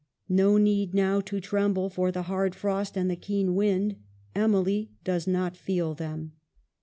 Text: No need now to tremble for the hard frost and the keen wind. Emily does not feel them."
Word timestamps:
No 0.29 0.57
need 0.57 0.95
now 0.95 1.19
to 1.21 1.39
tremble 1.39 1.87
for 1.87 2.11
the 2.11 2.23
hard 2.23 2.55
frost 2.55 2.97
and 2.97 3.07
the 3.07 3.15
keen 3.15 3.53
wind. 3.53 3.97
Emily 4.33 4.89
does 5.03 5.27
not 5.27 5.55
feel 5.55 5.93
them." 5.93 6.31